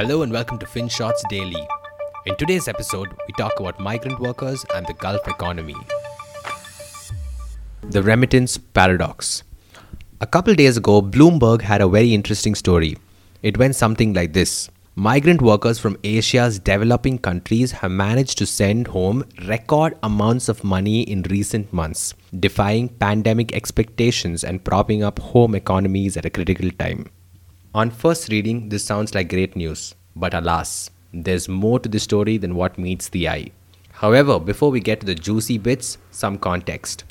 [0.00, 1.62] Hello and welcome to FinShots Daily.
[2.24, 5.76] In today's episode, we talk about migrant workers and the Gulf economy.
[7.82, 9.42] The remittance paradox.
[10.22, 12.96] A couple days ago, Bloomberg had a very interesting story.
[13.42, 18.86] It went something like this Migrant workers from Asia's developing countries have managed to send
[18.86, 25.54] home record amounts of money in recent months, defying pandemic expectations and propping up home
[25.54, 27.10] economies at a critical time.
[27.72, 32.36] On first reading, this sounds like great news, but alas, there's more to the story
[32.36, 33.52] than what meets the eye.
[33.92, 37.04] However, before we get to the juicy bits, some context.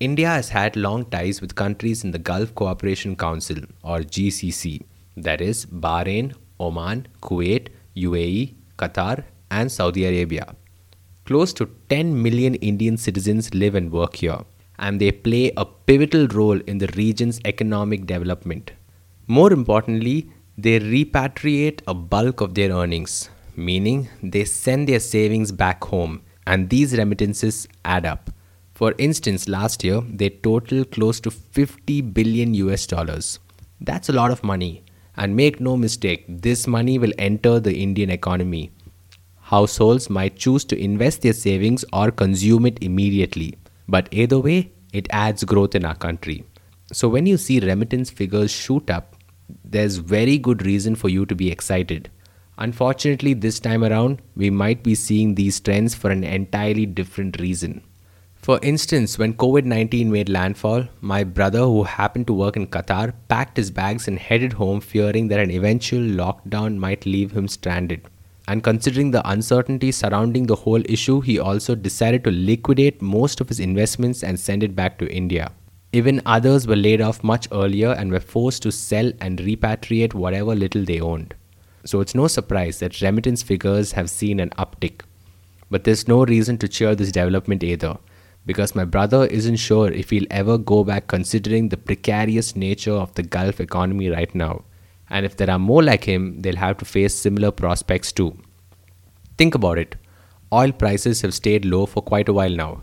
[0.00, 4.82] India has had long ties with countries in the Gulf Cooperation Council, or GCC,
[5.16, 10.56] that is, Bahrain, Oman, Kuwait, UAE, Qatar, and Saudi Arabia.
[11.24, 14.40] Close to 10 million Indian citizens live and work here,
[14.76, 18.72] and they play a pivotal role in the region's economic development.
[19.26, 25.82] More importantly, they repatriate a bulk of their earnings, meaning they send their savings back
[25.82, 28.30] home, and these remittances add up.
[28.74, 33.38] For instance, last year they totaled close to 50 billion US dollars.
[33.80, 34.84] That's a lot of money,
[35.16, 38.72] and make no mistake, this money will enter the Indian economy.
[39.40, 43.56] Households might choose to invest their savings or consume it immediately,
[43.88, 46.44] but either way, it adds growth in our country.
[46.92, 49.13] So when you see remittance figures shoot up,
[49.74, 52.08] there's very good reason for you to be excited.
[52.58, 57.82] Unfortunately, this time around, we might be seeing these trends for an entirely different reason.
[58.36, 63.14] For instance, when COVID 19 made landfall, my brother, who happened to work in Qatar,
[63.28, 68.02] packed his bags and headed home, fearing that an eventual lockdown might leave him stranded.
[68.46, 73.48] And considering the uncertainty surrounding the whole issue, he also decided to liquidate most of
[73.48, 75.50] his investments and send it back to India.
[75.94, 80.52] Even others were laid off much earlier and were forced to sell and repatriate whatever
[80.52, 81.34] little they owned.
[81.84, 85.02] So it's no surprise that remittance figures have seen an uptick.
[85.70, 87.96] But there's no reason to cheer this development either,
[88.44, 93.14] because my brother isn't sure if he'll ever go back considering the precarious nature of
[93.14, 94.64] the Gulf economy right now.
[95.10, 98.36] And if there are more like him, they'll have to face similar prospects too.
[99.38, 99.94] Think about it
[100.52, 102.82] oil prices have stayed low for quite a while now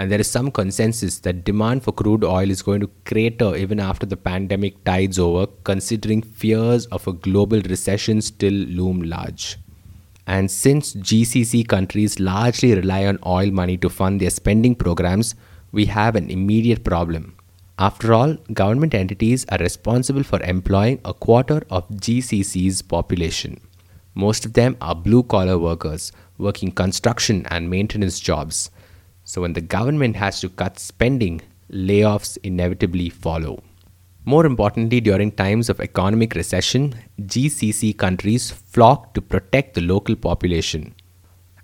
[0.00, 3.78] and there is some consensus that demand for crude oil is going to crater even
[3.78, 9.58] after the pandemic tides over, considering fears of a global recession still loom large.
[10.26, 15.34] And since GCC countries largely rely on oil money to fund their spending programs,
[15.70, 17.36] we have an immediate problem.
[17.78, 23.60] After all, government entities are responsible for employing a quarter of GCC's population.
[24.14, 28.70] Most of them are blue collar workers working construction and maintenance jobs
[29.30, 33.62] so when the government has to cut spending, layoffs inevitably follow.
[34.24, 40.96] More importantly, during times of economic recession, GCC countries flock to protect the local population.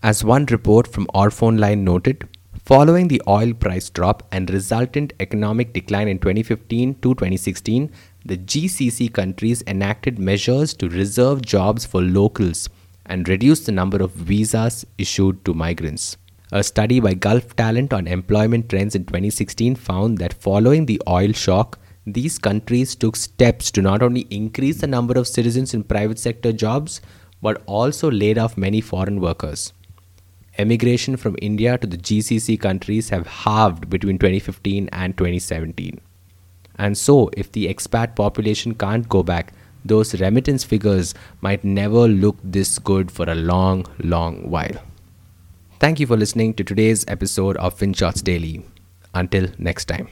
[0.00, 2.28] As one report from ORF Online noted,
[2.64, 7.90] following the oil price drop and resultant economic decline in 2015 to 2016,
[8.24, 12.68] the GCC countries enacted measures to reserve jobs for locals
[13.06, 16.16] and reduce the number of visas issued to migrants.
[16.52, 21.32] A study by Gulf Talent on employment trends in 2016 found that following the oil
[21.32, 21.76] shock,
[22.06, 26.52] these countries took steps to not only increase the number of citizens in private sector
[26.52, 27.00] jobs,
[27.42, 29.72] but also laid off many foreign workers.
[30.56, 36.00] Emigration from India to the GCC countries have halved between 2015 and 2017.
[36.76, 39.52] And so, if the expat population can't go back,
[39.84, 44.80] those remittance figures might never look this good for a long, long while.
[45.78, 48.64] Thank you for listening to today's episode of FinShots Daily.
[49.14, 50.08] Until next time.